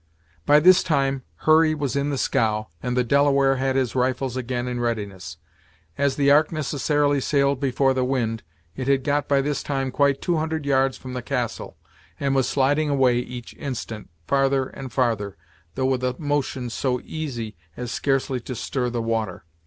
[0.47, 4.67] By this time Hurry was in the scow, and the Delaware had his rifles again
[4.67, 5.37] in readiness.
[5.95, 8.41] As the Ark necessarily sailed before the wind,
[8.75, 11.77] it had got by this time quite two hundred yards from the castle,
[12.19, 15.37] and was sliding away each instant, farther and farther,
[15.75, 19.45] though with a motion so easy as scarcely to stir the water.